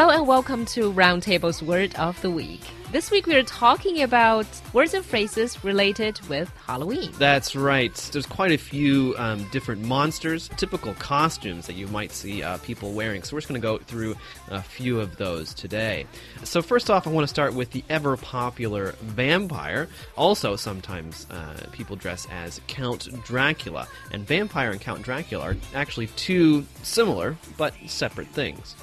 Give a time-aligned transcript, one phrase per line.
[0.00, 2.62] Hello and welcome to Roundtable's Word of the Week.
[2.91, 7.11] This week we are talking about words and phrases related with Halloween.
[7.17, 7.93] That's right.
[8.13, 12.93] There's quite a few um, different monsters, typical costumes that you might see uh, people
[12.93, 13.23] wearing.
[13.23, 14.15] So we're just going to go through
[14.49, 16.05] a few of those today.
[16.43, 19.89] So first off, I want to start with the ever popular vampire.
[20.15, 26.07] Also, sometimes uh, people dress as Count Dracula, and vampire and Count Dracula are actually
[26.15, 28.75] two similar but separate things.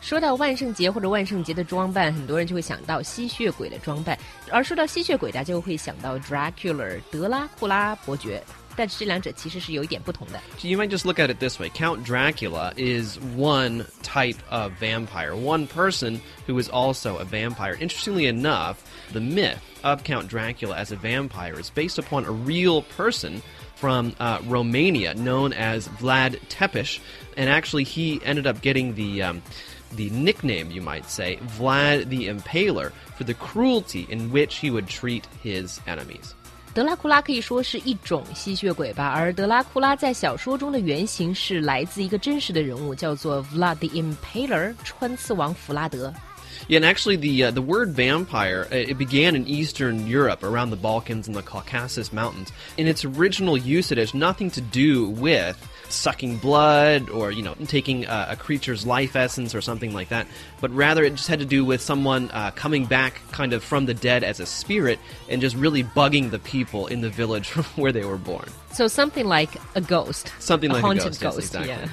[0.00, 4.18] 说到万圣节或者万圣节的装扮，很多人就会想到吸血 鬼的装扮，
[4.50, 8.42] 而说到吸血鬼，大家就会想到 Dracula 德拉库拉伯爵。
[8.74, 10.40] 但是这两者其实是有一点不同的。
[10.62, 15.36] You might just look at it this way Count Dracula is one type of vampire,
[15.36, 17.74] one person who is also a vampire.
[17.74, 18.76] Interestingly enough,
[19.12, 23.42] the myth of Count Dracula as a vampire is based upon a real person
[23.76, 26.98] from uh, Romania known as Vlad Tepes,
[27.36, 29.22] and actually he ended up getting the.
[29.22, 29.42] Um,
[29.96, 34.86] the nickname, you might say, Vlad the Impaler, for the cruelty in which he would
[34.86, 36.34] treat his enemies.
[36.74, 46.12] 德拉库拉可以说是一种吸血鬼吧，而德拉库拉在小说中的原型是来自一个真实的人物，叫做 Vlad the Impaler，穿刺王弗拉德。
[46.67, 50.69] Yeah, and actually, the uh, the word vampire uh, it began in Eastern Europe, around
[50.69, 52.51] the Balkans and the Caucasus Mountains.
[52.77, 55.57] In its original use, it has nothing to do with
[55.89, 60.27] sucking blood or you know taking uh, a creature's life essence or something like that,
[60.59, 63.85] but rather it just had to do with someone uh, coming back kind of from
[63.85, 67.63] the dead as a spirit and just really bugging the people in the village from
[67.81, 68.47] where they were born.
[68.73, 71.69] So something like a ghost, Something a like a haunted ghost, yes, exactly.
[71.69, 71.87] yeah.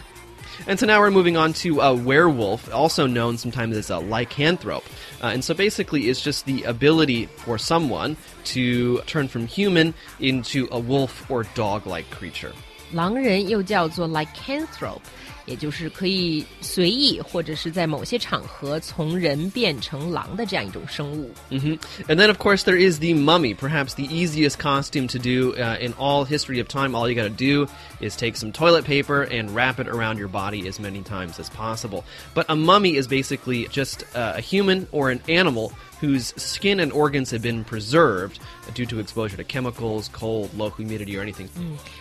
[0.68, 4.84] And so now we're moving on to a werewolf, also known sometimes as a lycanthrope.
[5.22, 10.68] Uh, and so basically, it's just the ability for someone to turn from human into
[10.72, 12.54] a wolf or dog like creature.
[12.92, 15.02] 狼人又叫做 lycanthrope，
[15.46, 21.32] 也就是可以随意或者是在某些场合从人变成狼的这样一种生物。
[21.50, 25.54] hmm And then, of course, there is the mummy, perhaps the easiest costume to do
[25.58, 26.96] uh, in all history of time.
[26.96, 27.68] All you gotta do
[28.00, 31.50] is take some toilet paper and wrap it around your body as many times as
[31.50, 32.04] possible.
[32.34, 36.94] But a mummy is basically just uh, a human or an animal whose skin and
[36.94, 38.40] organs have been preserved
[38.74, 41.50] due to exposure to chemicals, cold, low humidity, or anything.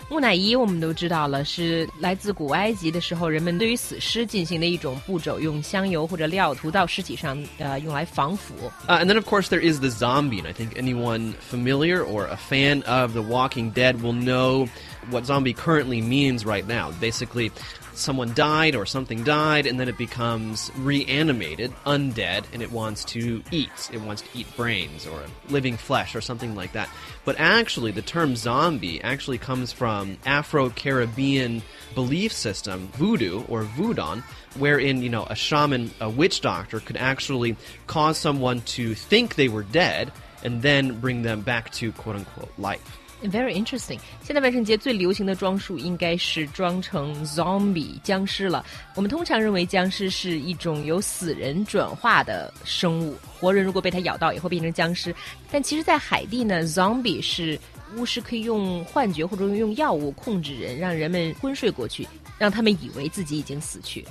[0.09, 8.55] 木乃伊我们都知道了，是来自古埃及的时候， 人们对于死尸进行的一种步骤，用香油或者料涂到尸体上，呃，用来防腐。
[8.87, 12.27] Uh, and then, of course, there is the zombie, and I think anyone familiar or
[12.27, 14.69] a fan of The Walking Dead will know
[15.11, 16.91] what zombie currently means right now.
[17.01, 17.51] Basically,
[17.95, 23.43] someone died or something died, and then it becomes reanimated, undead, and it wants to
[23.51, 23.91] eat.
[23.93, 26.89] It wants to eat brains or living flesh or something like that.
[27.25, 31.63] But actually, the term zombie actually comes from Afro Caribbean
[31.94, 34.22] belief system, voodoo or voodoo,
[34.58, 37.56] wherein, you know, a shaman, a witch doctor, could actually
[37.88, 40.12] cause someone to think they were dead
[40.44, 43.00] and then bring them back to quote unquote life.
[43.32, 44.00] Very interesting。
[44.22, 48.66] 现在万圣节最流行的装束应该是装成 zombie 僵尸了。
[48.96, 55.16] 我们通常认为僵尸是一种由死人转化的生物，活人如果被它咬到也会变成僵尸。
[55.50, 57.58] 但其实，在海地呢，zombie 是
[57.96, 62.06] 巫师可以用幻觉或者用药物控制人，让人们昏睡过去，
[62.38, 64.06] 让他们以为自己已经死去。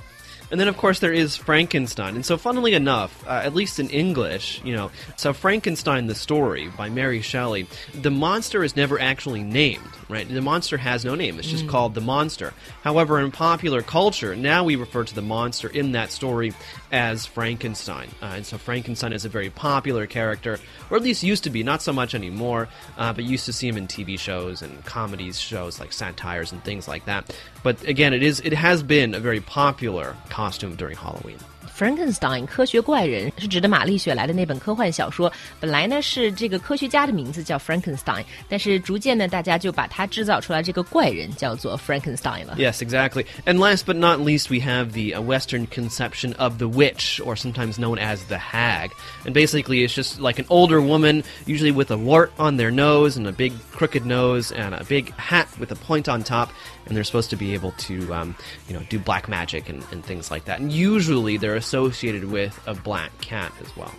[0.51, 2.15] And then, of course, there is Frankenstein.
[2.15, 6.69] And so, funnily enough, uh, at least in English, you know, so Frankenstein, the story
[6.77, 10.27] by Mary Shelley, the monster is never actually named, right?
[10.27, 11.39] The monster has no name.
[11.39, 12.53] It's just called the monster.
[12.83, 16.53] However, in popular culture, now we refer to the monster in that story
[16.91, 18.09] as Frankenstein.
[18.21, 20.59] Uh, and so, Frankenstein is a very popular character,
[20.89, 23.67] or at least used to be, not so much anymore, uh, but used to see
[23.67, 27.35] him in TV shows and comedies shows like satires and things like that.
[27.63, 31.37] But again, it is it has been a very popular costume during Halloween.
[31.76, 42.56] Frankenstein 科学怪人是指的玛丽雪莱的那本科幻小说，本来呢是这个科学家的名字叫 Frankenstein，但是逐渐呢大家就把他制造出来这个怪人叫做 Frankenstein 了。
[42.58, 43.26] Yes, exactly.
[43.44, 47.36] And last but not least, we have the uh, Western conception of the witch, or
[47.36, 48.90] sometimes known as the hag.
[49.24, 53.16] And basically, it's just like an older woman, usually with a wart on their nose
[53.16, 56.50] and a big crooked nose and a big hat with a point on top.
[56.86, 58.34] And they're supposed to be able to, um,
[58.66, 60.58] you know, do black magic and, and things like that.
[60.58, 63.90] And usually, they're associated with a black cat as well.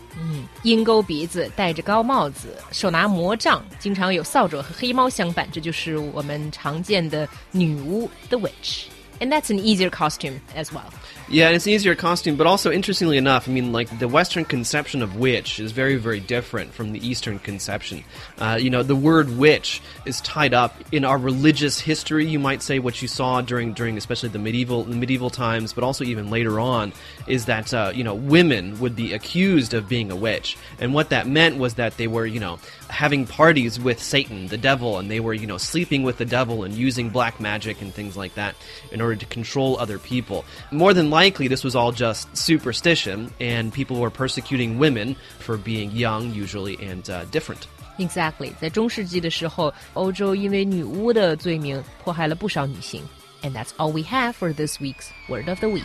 [0.63, 8.85] 鹰钩鼻子，戴着高帽子，手拿魔杖，经常有扫帚和黑猫相伴，这就是我们常见的女巫 the witch。
[9.20, 10.92] And that's an easier costume as well.
[11.28, 14.44] Yeah, and it's an easier costume, but also interestingly enough, I mean, like the Western
[14.44, 18.04] conception of witch is very, very different from the Eastern conception.
[18.38, 22.26] Uh, you know, the word witch is tied up in our religious history.
[22.26, 25.82] You might say what you saw during, during especially the medieval, the medieval times, but
[25.82, 26.92] also even later on,
[27.26, 31.08] is that uh, you know women would be accused of being a witch, and what
[31.10, 32.58] that meant was that they were, you know,
[32.90, 36.64] having parties with Satan, the devil, and they were, you know, sleeping with the devil
[36.64, 38.54] and using black magic and things like that
[38.92, 40.43] in order to control other people.
[40.71, 45.91] More than likely, this was all just superstition, and people were persecuting women for being
[45.91, 47.67] young, usually, and uh, different.
[47.99, 53.03] Exactly，在中世纪的时候，欧洲因为女巫的罪名迫害了不少女性。
[53.41, 55.83] And that's all we have for this week's Word of the Week.